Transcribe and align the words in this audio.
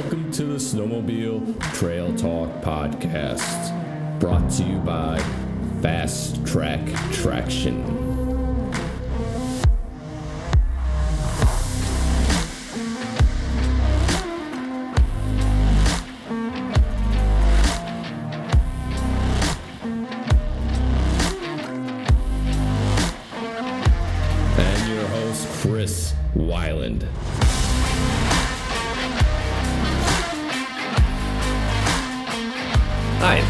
Welcome 0.00 0.30
to 0.30 0.44
the 0.44 0.58
Snowmobile 0.58 1.74
Trail 1.74 2.14
Talk 2.14 2.62
Podcast, 2.62 4.20
brought 4.20 4.48
to 4.52 4.62
you 4.62 4.78
by 4.78 5.18
Fast 5.82 6.46
Track 6.46 6.86
Traction. 7.10 7.82
And 24.56 24.88
your 24.88 25.06
host, 25.08 25.48
Chris 25.60 26.14
Weiland. 26.36 27.04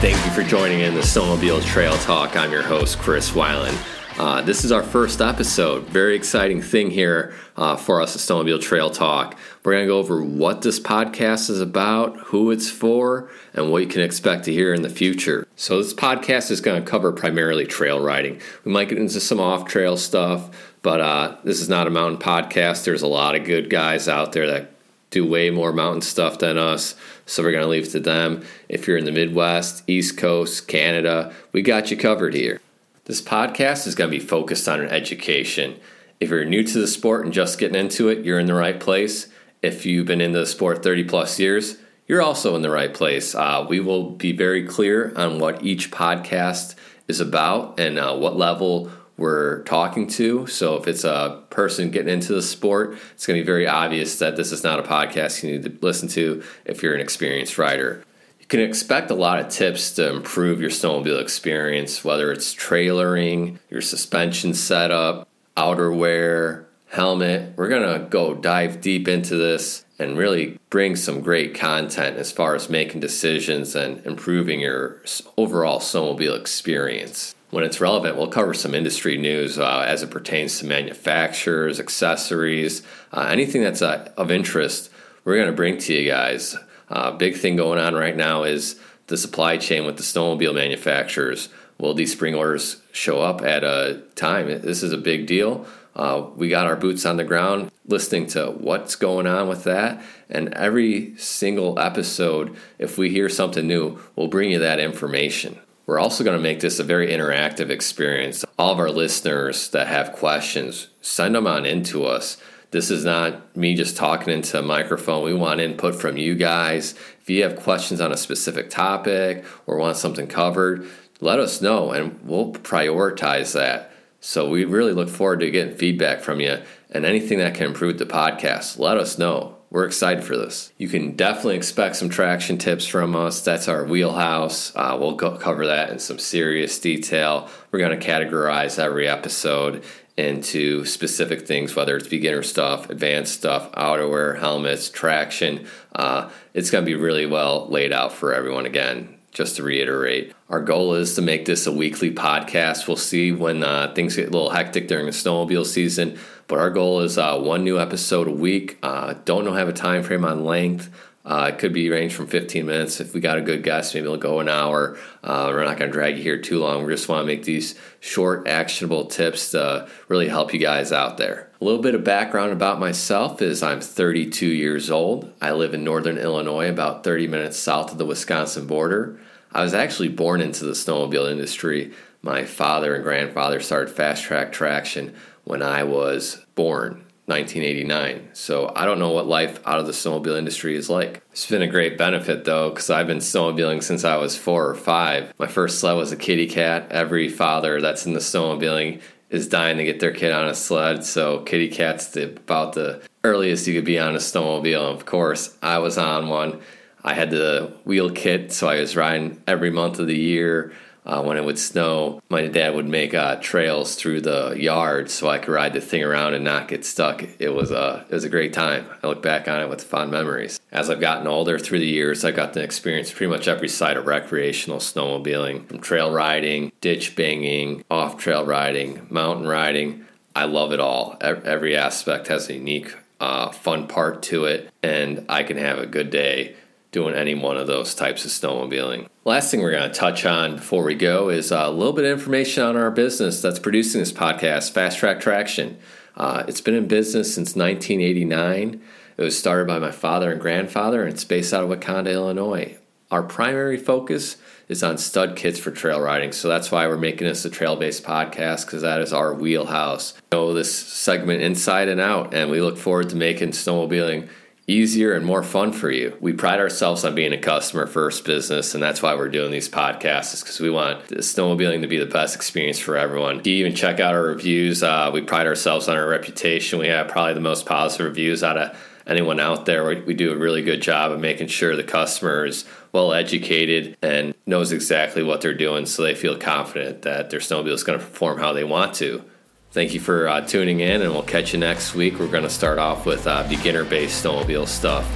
Thank 0.01 0.25
you 0.25 0.31
for 0.31 0.45
joining 0.49 0.79
in 0.79 0.95
the 0.95 1.01
Snowmobile 1.01 1.61
Trail 1.65 1.97
Talk. 1.99 2.37
I'm 2.37 2.53
your 2.53 2.63
host, 2.63 3.01
Chris 3.01 3.33
Weiland. 3.33 3.77
Uh, 4.17 4.41
this 4.43 4.65
is 4.65 4.71
our 4.71 4.85
first 4.85 5.21
episode. 5.21 5.89
Very 5.89 6.15
exciting 6.15 6.63
thing 6.63 6.93
here 6.93 7.35
uh, 7.57 7.75
for 7.75 8.01
us 8.01 8.15
at 8.15 8.23
Snowmobile 8.23 8.63
Trail 8.63 8.91
Talk. 8.91 9.37
We're 9.65 9.73
going 9.73 9.87
to 9.87 9.89
go 9.89 9.99
over 9.99 10.23
what 10.23 10.63
this 10.63 10.79
podcast 10.79 11.51
is 11.51 11.61
about, 11.61 12.17
who 12.17 12.53
it's 12.53 12.71
for, 12.71 13.29
and 13.55 13.73
what 13.73 13.83
you 13.83 13.89
can 13.89 14.03
expect 14.03 14.45
to 14.45 14.53
hear 14.53 14.73
in 14.73 14.83
the 14.83 14.89
future. 14.89 15.49
So, 15.57 15.83
this 15.83 15.95
podcast 15.95 16.53
is 16.53 16.61
going 16.61 16.81
to 16.81 16.89
cover 16.89 17.11
primarily 17.11 17.67
trail 17.67 18.01
riding. 18.01 18.41
We 18.65 18.71
might 18.71 18.91
get 18.91 18.99
into 18.99 19.19
some 19.19 19.41
off 19.41 19.67
trail 19.67 19.97
stuff, 19.97 20.49
but 20.83 21.01
uh, 21.01 21.37
this 21.43 21.61
is 21.61 21.69
not 21.69 21.89
a 21.89 21.91
mountain 21.91 22.21
podcast. 22.21 22.85
There's 22.85 23.03
a 23.03 23.09
lot 23.09 23.35
of 23.35 23.45
good 23.45 23.69
guys 23.69 24.07
out 24.07 24.31
there 24.31 24.47
that 24.47 24.78
do 25.11 25.27
way 25.27 25.51
more 25.51 25.73
mountain 25.73 26.03
stuff 26.03 26.39
than 26.39 26.59
us. 26.59 26.95
So 27.27 27.43
we're 27.43 27.53
going 27.53 27.65
to 27.65 27.69
leave 27.69 27.87
it 27.87 27.91
to 27.91 28.01
them. 28.01 28.45
If 28.69 28.87
you're 28.87 28.99
in 28.99 29.05
the 29.05 29.13
Midwest, 29.13 29.83
East 29.87 30.17
Coast, 30.17 30.69
Canada, 30.69 31.33
we 31.53 31.63
got 31.63 31.91
you 31.91 31.97
covered 31.97 32.35
here. 32.35 32.61
This 33.05 33.23
podcast 33.23 33.87
is 33.87 33.95
going 33.95 34.11
to 34.11 34.19
be 34.19 34.25
focused 34.25 34.69
on 34.69 34.83
education. 34.83 35.81
If 36.21 36.31
you're 36.31 36.45
new 36.45 36.63
to 36.63 36.79
the 36.79 36.87
sport 36.87 37.25
and 37.25 37.33
just 37.33 37.59
getting 37.59 37.81
into 37.81 38.09
it, 38.09 38.25
you're 38.25 38.39
in 38.39 38.47
the 38.47 38.55
right 38.55 38.79
place. 38.79 39.29
If 39.63 39.87
you've 39.87 40.07
been 40.07 40.21
in 40.21 40.33
the 40.33 40.47
sport 40.47 40.83
30 40.83 41.05
plus 41.05 41.39
years, 41.41 41.79
you're 42.07 42.23
also 42.23 42.55
in 42.55 42.63
the 42.63 42.71
right 42.71 42.93
place. 42.93 43.35
Uh, 43.35 43.65
we 43.69 43.81
will 43.81 44.11
be 44.11 44.33
very 44.33 44.67
clear 44.67 45.13
on 45.17 45.39
what 45.39 45.63
each 45.63 45.91
podcast 45.91 46.75
is 47.07 47.21
about 47.21 47.81
and 47.81 47.99
uh, 47.99 48.15
what 48.15 48.37
level 48.37 48.91
we're 49.19 49.63
talking 49.65 50.07
to. 50.07 50.47
So 50.47 50.77
if 50.77 50.87
it's 50.87 51.05
a 51.05 51.43
person 51.51 51.91
getting 51.91 52.13
into 52.13 52.33
the 52.33 52.41
sport, 52.41 52.97
it's 53.13 53.27
going 53.27 53.37
to 53.37 53.43
be 53.43 53.47
very 53.47 53.67
obvious 53.67 54.19
that 54.21 54.37
this 54.37 54.53
is 54.53 54.65
not 54.65 54.79
a 54.79 54.83
podcast 54.83 55.43
you 55.43 55.51
need 55.51 55.65
to 55.65 55.85
listen 55.85 56.09
to 56.11 56.43
if 56.65 56.83
you're 56.83 56.95
an 56.95 57.01
experienced 57.01 57.59
rider. 57.59 58.05
You 58.41 58.47
can 58.47 58.61
expect 58.61 59.11
a 59.11 59.15
lot 59.15 59.41
of 59.41 59.49
tips 59.49 59.91
to 59.97 60.09
improve 60.09 60.61
your 60.61 60.71
snowmobile 60.71 61.21
experience, 61.21 62.03
whether 62.03 62.33
it's 62.33 62.55
trailering, 62.55 63.59
your 63.69 63.83
suspension 63.83 64.55
setup, 64.55 65.29
outerwear, 65.57 66.65
helmet. 66.91 67.53
We're 67.57 67.69
going 67.69 68.01
to 68.01 68.07
go 68.09 68.35
dive 68.35 68.81
deep 68.81 69.09
into 69.09 69.35
this 69.35 69.85
and 69.99 70.17
really 70.17 70.59
bring 70.71 70.95
some 70.95 71.21
great 71.21 71.55
content 71.55 72.17
as 72.17 72.31
far 72.31 72.55
as 72.55 72.71
making 72.71 73.01
decisions 73.01 73.75
and 73.75 74.05
improving 74.07 74.61
your 74.61 75.03
overall 75.37 75.81
snowmobile 75.81 76.39
experience. 76.39 77.35
When 77.51 77.65
it's 77.65 77.81
relevant, 77.81 78.17
we'll 78.17 78.29
cover 78.29 78.53
some 78.53 78.75
industry 78.75 79.17
news 79.17 79.59
uh, 79.59 79.85
as 79.87 80.03
it 80.03 80.11
pertains 80.11 80.59
to 80.59 80.67
manufacturers, 80.67 81.81
accessories, 81.81 82.83
uh, 83.13 83.27
anything 83.31 83.63
that's 83.63 83.81
uh, 83.81 84.13
of 84.19 84.31
interest. 84.31 84.91
We're 85.25 85.37
going 85.37 85.47
to 85.47 85.57
bring 85.57 85.79
to 85.79 85.95
you 85.95 86.11
guys. 86.11 86.57
Uh, 86.91 87.13
big 87.13 87.37
thing 87.37 87.57
going 87.57 87.79
on 87.79 87.95
right 87.95 88.17
now 88.17 88.43
is 88.45 88.79
the 89.07 89.17
supply 89.17 89.57
chain 89.57 89.87
with 89.87 89.97
the 89.97 90.03
snowmobile 90.03 90.55
manufacturers. 90.55 91.49
Will 91.79 91.95
these 91.95 92.13
spring 92.13 92.35
orders 92.35 92.83
show 92.93 93.23
up 93.23 93.41
at 93.41 93.65
a 93.65 94.03
time? 94.15 94.49
This 94.49 94.83
is 94.83 94.93
a 94.93 94.99
big 94.99 95.27
deal. 95.27 95.67
Uh, 95.97 96.27
we 96.37 96.49
got 96.49 96.67
our 96.67 96.77
boots 96.77 97.07
on 97.07 97.17
the 97.17 97.25
ground 97.25 97.71
listening 97.87 98.27
to 98.27 98.51
what's 98.51 98.95
going 98.95 99.27
on 99.27 99.49
with 99.49 99.65
that. 99.65 100.03
And 100.29 100.53
every 100.53 101.17
single 101.17 101.79
episode, 101.79 102.55
if 102.79 102.99
we 102.99 103.09
hear 103.09 103.31
something 103.31 103.67
new, 103.67 103.99
we'll 104.15 104.29
bring 104.29 104.51
you 104.51 104.59
that 104.59 104.79
information. 104.79 105.59
We're 105.89 105.99
also 105.99 106.23
going 106.23 106.37
to 106.37 106.43
make 106.43 106.61
this 106.61 106.79
a 106.79 106.85
very 106.85 107.09
interactive 107.09 107.71
experience. 107.71 108.45
All 108.59 108.75
of 108.75 108.79
our 108.79 108.91
listeners 108.91 109.71
that 109.71 109.87
have 109.87 110.13
questions, 110.13 110.89
send 111.01 111.35
them 111.35 111.47
on 111.47 111.65
into 111.65 112.05
us. 112.05 112.37
This 112.73 112.91
is 112.91 113.07
not 113.07 113.57
me 113.57 113.75
just 113.75 113.97
talking 113.97 114.35
into 114.35 114.59
a 114.59 114.63
microphone. 114.63 115.25
We 115.25 115.33
want 115.33 115.63
input 115.63 115.95
from 115.95 116.19
you 116.19 116.35
guys. 116.35 116.93
If 117.23 117.31
you 117.31 117.43
have 117.43 117.57
questions 117.57 118.03
on 118.03 118.13
a 118.13 118.19
specific 118.19 118.69
topic 118.69 119.47
or 119.67 119.79
want 119.79 119.97
something 119.97 120.27
covered, 120.27 120.87
let 121.23 121.41
us 121.41 121.63
know 121.63 121.93
and 121.93 122.21
we'll 122.23 122.53
prioritize 122.53 123.55
that. 123.55 123.91
So 124.21 124.47
we 124.47 124.67
really 124.67 124.93
look 124.93 125.09
forward 125.09 125.41
to 125.41 125.51
getting 125.51 125.75
feedback 125.75 126.21
from 126.21 126.41
you 126.41 126.61
and 126.91 127.07
anything 127.07 127.39
that 127.39 127.55
can 127.55 127.65
improve 127.65 127.97
the 127.97 128.05
podcast. 128.05 128.79
Let 128.79 128.99
us 128.99 129.17
know. 129.17 129.58
We're 129.71 129.85
excited 129.85 130.25
for 130.25 130.37
this. 130.37 130.73
You 130.79 130.89
can 130.89 131.15
definitely 131.15 131.57
expect 131.57 131.97
some 131.97 132.09
traction 132.09 132.57
tips 132.57 132.87
from 132.87 133.15
us. 133.15 133.43
That's 133.43 133.69
our 133.69 133.85
wheelhouse. 133.85 134.75
Uh, 134.75 134.97
we'll 134.99 135.15
go 135.15 135.37
cover 135.37 135.67
that 135.67 135.91
in 135.91 135.99
some 135.99 136.19
serious 136.19 136.79
detail. 136.79 137.51
We're 137.71 137.81
going 137.81 137.99
to 137.99 138.07
categorize 138.07 138.79
every 138.79 139.07
episode 139.07 139.85
into 140.17 140.85
specific 140.85 141.47
things, 141.47 141.77
whether 141.77 141.97
it's 141.97 142.09
beginner 142.09 142.43
stuff, 142.43 142.89
advanced 142.89 143.35
stuff, 143.35 143.71
outerwear, 143.73 144.39
helmets, 144.39 144.89
traction. 144.89 145.67
Uh, 145.95 146.31
it's 146.55 146.71
going 146.71 146.85
to 146.85 146.91
be 146.91 146.97
really 146.97 147.27
well 147.27 147.69
laid 147.69 147.93
out 147.93 148.13
for 148.13 148.35
everyone 148.35 148.65
again 148.65 149.18
just 149.33 149.57
to 149.57 149.63
reiterate, 149.63 150.33
our 150.49 150.61
goal 150.61 150.95
is 150.95 151.15
to 151.15 151.23
make 151.23 151.45
this 151.45 151.67
a 151.67 151.73
weekly 151.73 152.11
podcast. 152.11 152.89
We'll 152.89 152.97
see 152.97 153.33
when 153.33 153.63
uh, 153.63 153.93
things 153.95 154.17
get 154.17 154.29
a 154.29 154.31
little 154.31 154.51
hectic 154.51 154.89
during 154.89 155.07
the 155.07 155.13
snowmobile 155.13 155.67
season, 155.67 156.19
but 156.47 156.59
our 156.59 156.71
goal 156.71 157.01
is 157.01 157.19
uh, 157.19 157.39
one 157.39 157.65
new 157.65 157.79
episode 157.79 158.27
a 158.27 158.33
week. 158.33 158.79
Uh, 158.83 159.15
don't 159.25 159.45
know 159.45 159.53
have 159.53 159.69
a 159.69 159.73
time 159.73 160.03
frame 160.03 160.25
on 160.25 160.45
length. 160.45 160.91
Uh, 161.29 161.51
it 161.53 161.59
could 161.59 161.75
be 161.75 161.91
range 161.91 162.15
from 162.15 162.27
15 162.27 162.65
minutes. 162.65 163.01
If 163.01 163.13
we 163.13 163.21
got 163.21 163.37
a 163.37 163.43
good 163.43 163.63
guest, 163.63 163.95
maybe 163.95 164.07
it'll 164.07 164.17
go 164.17 164.41
an 164.41 164.49
hour. 164.49 164.97
Uh, 165.23 165.49
we're 165.51 165.63
not 165.63 165.77
going 165.77 165.91
to 165.91 165.93
drag 165.93 166.17
you 166.17 166.23
here 166.23 166.41
too 166.41 166.59
long. 166.59 166.87
We 166.87 166.95
just 166.95 167.07
want 167.07 167.21
to 167.21 167.27
make 167.27 167.45
these 167.45 167.79
short, 168.01 168.49
actionable 168.49 169.05
tips 169.05 169.51
to 169.51 169.91
really 170.09 170.29
help 170.29 170.55
you 170.55 170.59
guys 170.59 170.91
out 170.91 171.19
there. 171.19 171.51
A 171.61 171.65
little 171.65 171.83
bit 171.83 171.95
of 171.95 172.03
background 172.03 172.53
about 172.53 172.81
myself 172.81 173.43
is 173.43 173.63
I'm 173.63 173.83
32 173.83 174.47
years 174.47 174.91
old. 174.91 175.31
I 175.43 175.53
live 175.53 175.75
in 175.75 175.85
northern 175.85 176.17
Illinois, 176.17 176.71
about 176.71 177.05
30 177.05 177.27
minutes 177.27 177.59
south 177.59 177.93
of 177.93 177.99
the 177.99 178.07
Wisconsin 178.07 178.67
border. 178.67 179.21
I 179.53 179.63
was 179.63 179.75
actually 179.75 180.09
born 180.09 180.41
into 180.41 180.65
the 180.65 180.73
snowmobile 180.73 181.31
industry. 181.31 181.93
My 182.23 182.47
father 182.47 182.95
and 182.95 183.05
grandfather 183.05 183.61
started 183.61 183.95
Fast 183.95 184.23
Track 184.23 184.51
Traction 184.51 185.15
when 185.45 185.63
I 185.63 185.85
was 185.85 186.43
born. 186.55 187.05
1989. 187.29 188.31
So 188.33 188.73
I 188.75 188.85
don't 188.85 188.99
know 188.99 189.11
what 189.11 189.27
life 189.27 189.61
out 189.67 189.79
of 189.79 189.87
the 189.87 189.93
snowmobile 189.93 190.39
industry 190.39 190.77
is 190.77 190.89
like. 190.89 191.23
It's 191.33 191.49
been 191.49 191.63
a 191.63 191.67
great 191.67 191.99
benefit 191.99 192.45
though, 192.45 192.71
because 192.71 192.91
I've 192.91 193.07
been 193.07 193.19
snowmobiling 193.19 193.83
since 193.83 194.05
I 194.05 194.17
was 194.17 194.37
four 194.37 194.69
or 194.69 194.75
five. 194.75 195.33
My 195.39 195.47
first 195.47 195.79
sled 195.79 195.97
was 195.97 196.13
a 196.13 196.17
kitty 196.17 196.47
cat. 196.47 196.89
Every 196.91 197.29
father 197.29 197.81
that's 197.81 198.07
in 198.07 198.15
the 198.15 198.21
snowmobiling 198.21 199.01
is 199.31 199.49
dying 199.49 199.77
to 199.77 199.85
get 199.85 200.01
their 200.01 200.13
kid 200.13 200.33
on 200.33 200.49
a 200.49 200.55
sled. 200.55 201.05
So 201.05 201.41
kitty 201.41 201.69
cat's 201.69 202.09
the, 202.09 202.31
about 202.31 202.73
the 202.73 203.03
earliest 203.25 203.67
you 203.67 203.75
could 203.75 203.85
be 203.85 203.99
on 203.99 204.15
a 204.15 204.19
snowmobile. 204.19 204.95
Of 204.95 205.05
course, 205.05 205.57
I 205.63 205.79
was 205.79 205.99
on 205.99 206.29
one. 206.29 206.61
I 207.05 207.15
had 207.15 207.31
the 207.31 207.73
wheel 207.85 208.11
kit, 208.11 208.53
so 208.53 208.69
I 208.69 208.81
was 208.81 208.97
riding 208.97 209.43
every 209.47 209.71
month 209.71 209.99
of 209.99 210.07
the 210.07 210.19
year. 210.19 210.73
Uh, 211.09 211.23
when 211.23 211.39
it 211.39 211.45
would 211.45 211.59
snow, 211.59 212.21
my 212.29 212.47
dad 212.47 212.75
would 212.75 212.87
make 212.87 213.15
uh, 213.15 213.37
trails 213.37 213.95
through 213.95 214.21
the 214.21 214.51
yard 214.51 215.11
so 215.11 215.27
I 215.27 215.39
could 215.39 215.53
ride 215.53 215.73
the 215.73 215.81
thing 215.81 216.05
around 216.05 216.35
and 216.35 216.45
not 216.45 216.69
get 216.69 216.85
stuck. 216.85 217.25
It 217.39 217.55
was 217.55 217.71
a 217.71 218.05
it 218.11 218.15
was 218.15 218.25
a 218.25 218.29
great 218.29 218.53
time. 218.53 218.87
I 219.03 219.07
look 219.07 219.23
back 219.23 219.49
on 219.49 219.63
it 219.63 219.71
with 219.71 219.83
fond 219.83 220.11
memories. 220.11 220.61
As 220.71 220.91
I've 220.91 221.01
gotten 221.01 221.27
older 221.27 221.59
through 221.59 221.79
the 221.79 221.87
years, 221.87 222.27
I 222.27 222.31
got 222.31 222.53
to 222.53 222.63
experience 222.63 223.11
pretty 223.11 223.31
much 223.31 223.49
every 223.49 223.71
side 223.71 223.97
of 223.97 224.07
recreational 224.07 224.81
snowmobiling, 224.81 225.67
from 225.67 225.81
trail 225.81 226.13
riding, 226.13 226.73
ditch 226.83 227.17
banging, 227.17 227.85
off 227.91 228.19
trail 228.19 228.45
riding, 228.45 229.07
mountain 229.09 229.47
riding. 229.47 230.05
I 230.37 230.45
love 230.45 230.73
it 230.73 230.81
all. 230.81 231.17
Every 231.23 231.75
aspect 231.75 232.29
has 232.29 232.51
a 232.51 232.55
unique, 232.55 232.95
uh, 233.19 233.51
fun 233.51 233.89
part 233.89 234.23
to 234.25 234.45
it, 234.45 234.71
and 234.83 235.25
I 235.29 235.43
can 235.43 235.57
have 235.57 235.79
a 235.79 235.87
good 235.87 236.11
day 236.11 236.55
doing 236.91 237.15
any 237.15 237.35
one 237.35 237.57
of 237.57 237.67
those 237.67 237.95
types 237.95 238.25
of 238.25 238.31
snowmobiling. 238.31 239.09
Last 239.25 239.51
thing 239.51 239.61
we're 239.61 239.73
going 239.73 239.91
to 239.91 239.95
touch 239.95 240.25
on 240.25 240.57
before 240.57 240.85
we 240.85 240.95
go 240.95 241.29
is 241.29 241.51
a 241.51 241.69
little 241.69 241.93
bit 241.93 242.05
of 242.05 242.19
information 242.19 242.63
on 242.63 242.77
our 242.77 242.91
business 242.91 243.43
that's 243.43 243.59
producing 243.59 244.01
this 244.01 244.13
podcast, 244.13 244.73
Fast 244.73 244.99
Track 244.99 245.21
Traction. 245.21 245.79
Uh, 246.17 246.45
it's 246.49 246.61
been 246.61 246.75
in 246.75 246.89
business 246.89 247.35
since 247.35 247.55
1989. 247.55 248.83
It 249.17 249.23
was 249.23 249.39
started 249.39 249.67
by 249.67 249.79
my 249.79 249.91
father 249.91 250.33
and 250.33 250.41
grandfather, 250.41 251.03
and 251.03 251.13
it's 251.13 251.25
based 251.25 251.53
out 251.53 251.63
of 251.63 251.69
Wauconda, 251.69 252.11
Illinois. 252.11 252.79
Our 253.11 253.23
primary 253.23 253.77
focus 253.77 254.37
is 254.69 254.83
on 254.83 254.99
stud 254.99 255.35
kits 255.35 255.59
for 255.59 255.71
trail 255.71 256.01
riding, 256.01 256.33
so 256.33 256.49
that's 256.49 256.71
why 256.71 256.87
we're 256.87 256.99
making 256.99 257.27
this 257.27 257.45
a 257.45 257.51
trail 257.51 257.77
based 257.77 258.05
podcast 258.05 258.67
because 258.67 258.83
that 258.83 259.01
is 259.01 259.13
our 259.13 259.33
wheelhouse. 259.33 260.15
We 260.31 260.37
know 260.37 260.53
this 260.53 260.75
segment 260.75 261.43
inside 261.43 261.89
and 261.89 262.01
out, 262.01 262.35
and 262.35 262.51
we 262.51 262.61
look 262.61 262.77
forward 262.77 263.09
to 263.11 263.17
making 263.17 263.51
snowmobiling 263.51 264.29
easier 264.69 265.15
and 265.15 265.25
more 265.25 265.43
fun 265.43 265.73
for 265.73 265.91
you. 265.91 266.17
We 266.21 266.35
pride 266.35 266.61
ourselves 266.61 267.05
on 267.05 267.15
being 267.15 267.33
a 267.33 267.39
customer 267.39 267.87
first 267.87 268.25
business, 268.27 268.75
and 268.75 268.83
that's 268.83 269.03
why 269.03 269.15
we're 269.15 269.31
doing 269.31 269.51
these 269.51 269.69
podcasts, 269.69 270.35
is 270.35 270.43
because 270.43 270.61
we 270.61 270.71
want 270.71 271.09
snowmobiling 271.09 271.81
to 271.81 271.89
be 271.89 271.99
the 271.99 272.07
best 272.07 272.37
experience 272.37 272.79
for 272.79 272.97
everyone. 272.97 273.41
You 273.45 273.55
even 273.55 273.75
check 273.75 273.99
out 273.99 274.15
our 274.15 274.23
reviews, 274.23 274.83
uh, 274.83 275.11
we 275.13 275.23
pride 275.23 275.47
ourselves 275.47 275.89
on 275.89 275.97
our 275.97 276.07
reputation. 276.07 276.79
We 276.79 276.89
have 276.89 277.09
probably 277.09 277.35
the 277.35 277.41
most 277.41 277.65
positive 277.65 278.07
reviews 278.07 278.45
out 278.45 278.59
of 278.59 278.79
anyone 279.07 279.41
out 279.41 279.65
there. 279.65 279.87
We, 279.87 280.03
we 280.03 280.13
do 280.13 280.33
a 280.33 280.37
really 280.37 280.63
good 280.63 280.83
job 280.83 281.13
of 281.13 281.19
making 281.19 281.49
sure 281.49 281.75
the 281.75 281.83
customer 281.83 282.45
is 282.45 282.67
well 282.93 283.15
educated 283.15 283.97
and 284.03 284.35
knows 284.47 284.71
exactly 284.71 285.23
what 285.23 285.41
they're 285.41 285.55
doing 285.55 285.87
so 285.87 286.03
they 286.03 286.15
feel 286.15 286.37
confident 286.37 287.03
that 287.03 287.31
their 287.31 287.41
snowmobile 287.41 287.73
is 287.73 287.85
going 287.85 287.99
to 287.99 288.05
perform 288.05 288.39
how 288.39 288.53
they 288.53 288.65
want 288.65 288.95
to. 288.97 289.25
Thank 289.71 289.93
you 289.93 290.01
for 290.01 290.29
uh, 290.29 290.41
tuning 290.41 290.81
in, 290.81 291.03
and 291.03 291.13
we'll 291.13 291.23
catch 291.23 291.53
you 291.53 291.59
next 291.59 291.95
week. 291.95 292.19
We're 292.19 292.29
going 292.29 292.43
to 292.43 292.51
start 292.51 292.79
off 292.79 293.05
with 293.05 293.27
uh, 293.27 293.47
beginner 293.49 293.85
based 293.85 294.25
snowmobile 294.25 294.67
stuff. 294.67 295.07